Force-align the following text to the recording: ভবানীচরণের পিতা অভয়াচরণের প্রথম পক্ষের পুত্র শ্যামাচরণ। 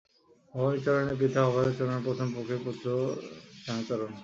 ভবানীচরণের 0.53 1.17
পিতা 1.21 1.39
অভয়াচরণের 1.45 2.05
প্রথম 2.07 2.27
পক্ষের 2.35 2.59
পুত্র 2.65 2.85
শ্যামাচরণ। 3.63 4.11